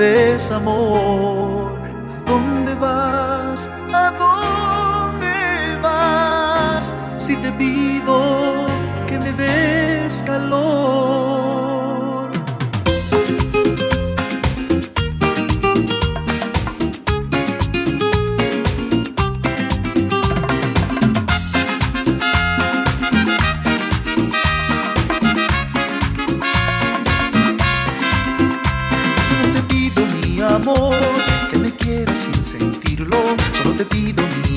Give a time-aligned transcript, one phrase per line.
[0.00, 1.72] desamor.
[2.16, 3.68] ¿A dónde vas?
[3.92, 6.94] ¿A dónde vas?
[7.18, 8.66] Si te pido
[9.06, 11.49] que me des calor.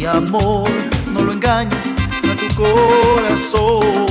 [0.06, 0.70] amor,
[1.14, 1.94] no lo engañes
[2.32, 4.03] a tu corazón.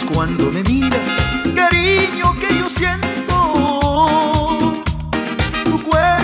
[0.00, 0.98] cuando me miras,
[1.54, 3.12] cariño que yo siento.
[5.64, 6.21] Tu cuerpo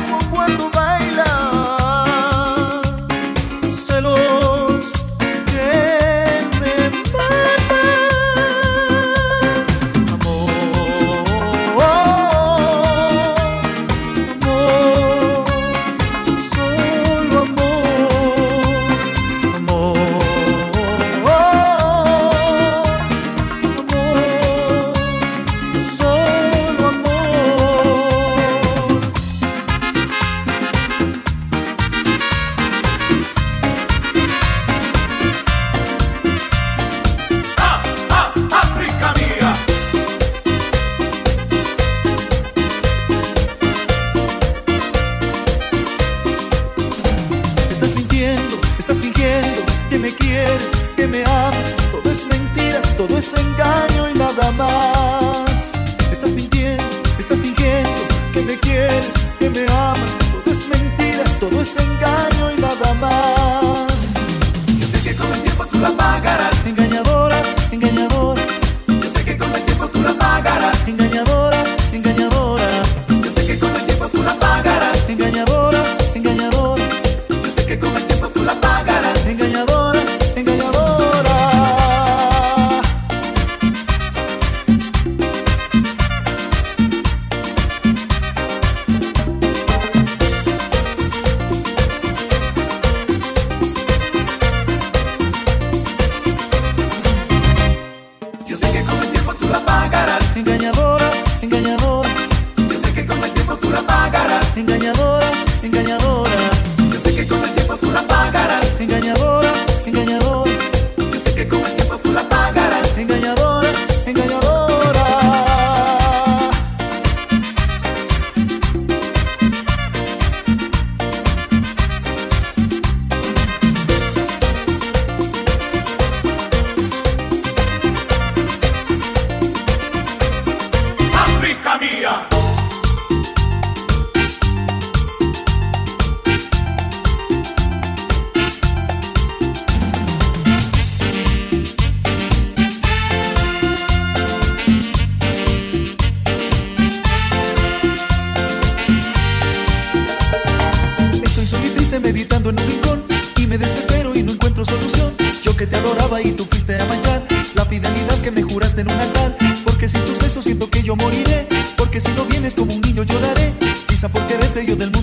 [152.51, 153.03] en un rincón
[153.37, 155.13] y me desespero y no encuentro solución.
[155.43, 157.23] Yo que te adoraba y tú fuiste a manchar
[157.55, 159.37] la fidelidad que me juraste en un altar.
[159.65, 161.47] Porque sin tus besos siento que yo moriré,
[161.77, 163.53] porque si no vienes como un niño lloraré.
[163.87, 164.98] Quizá por quererte yo del mundo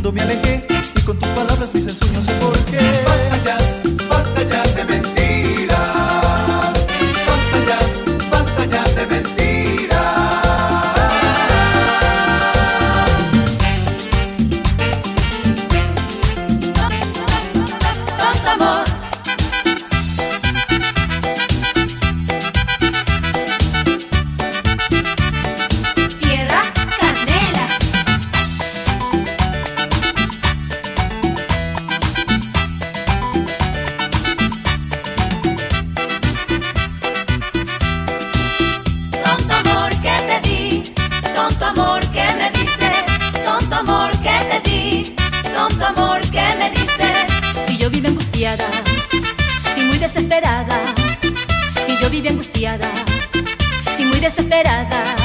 [54.64, 55.25] desesperada.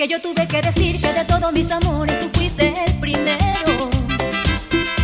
[0.00, 3.90] que yo tuve que decir que de todos mis amores tú fuiste el primero.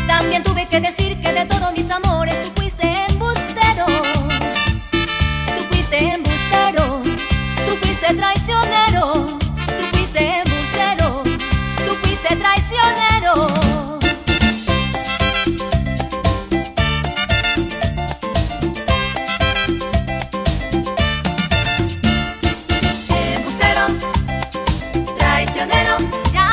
[0.07, 2.56] También tuve que decir que de todos mis amores tú fuiste el primer.
[25.57, 26.46] prisionero.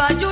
[0.00, 0.29] fallo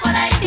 [0.00, 0.37] por ahí.